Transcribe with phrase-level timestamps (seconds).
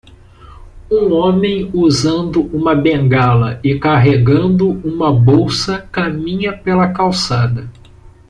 [0.89, 7.69] Um homem usando uma bengala e carregando uma bolsa caminha pela calçada.